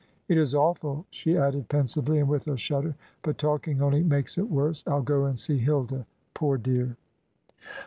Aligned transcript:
It 0.27 0.39
is 0.39 0.55
awful," 0.55 1.05
she 1.11 1.37
added 1.37 1.69
pensively, 1.69 2.17
and 2.17 2.27
with 2.27 2.47
a 2.47 2.57
shudder; 2.57 2.95
"but 3.21 3.37
talking 3.37 3.83
only 3.83 4.01
makes 4.01 4.35
it 4.35 4.49
worse. 4.49 4.83
I'll 4.87 5.03
go 5.03 5.25
and 5.25 5.37
see 5.37 5.59
Hilda, 5.59 6.07
poor 6.33 6.57
dear." 6.57 6.97